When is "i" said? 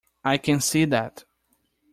0.25-0.37